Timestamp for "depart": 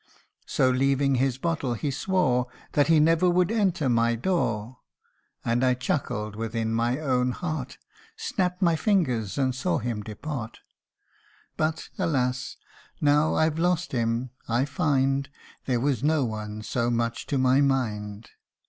10.01-10.61